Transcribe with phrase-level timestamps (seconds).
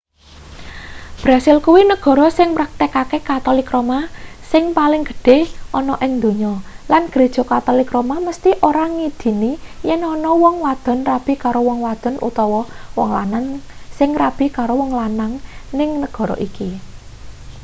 [1.23, 3.99] brasil kuwi negara sing mraktekake katolik roma
[4.51, 5.37] sing paling gedhe
[5.79, 6.53] ana ing donya
[6.91, 9.51] lan gereja katolik roma mesthi ora ngidini
[9.87, 12.61] yen ana wong wadon rabi karo wong wadon utawa
[12.97, 13.45] wong lanang
[13.97, 15.33] sing rabi karo wong lanang
[15.77, 16.69] ning negara iki